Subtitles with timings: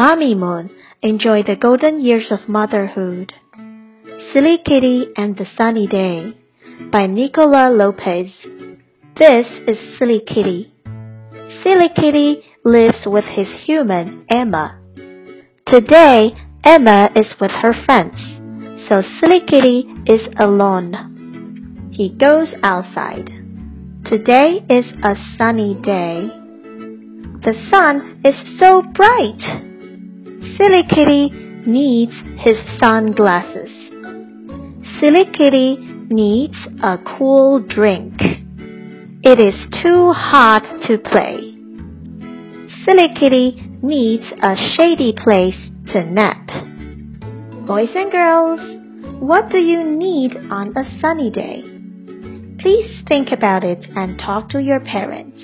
[0.00, 0.70] Mommy Moon
[1.02, 3.34] enjoy the golden years of motherhood.
[4.32, 6.32] Silly Kitty and the Sunny Day
[6.90, 8.32] by Nicola Lopetz.
[9.18, 10.72] This is Silly Kitty.
[11.62, 14.80] Silly Kitty lives with his human, Emma.
[15.66, 16.32] Today,
[16.64, 18.16] Emma is with her friends,
[18.88, 21.90] so Silly Kitty is alone.
[21.92, 23.28] He goes outside.
[24.06, 26.26] Today is a sunny day.
[27.44, 29.66] The sun is so bright.
[30.40, 31.28] Silly Kitty
[31.66, 33.70] needs his sunglasses.
[34.98, 35.76] Silly Kitty
[36.08, 38.14] needs a cool drink.
[39.22, 41.56] It is too hot to play.
[42.86, 46.46] Silly Kitty needs a shady place to nap.
[47.66, 48.60] Boys and girls,
[49.20, 51.62] what do you need on a sunny day?
[52.60, 55.38] Please think about it and talk to your parents.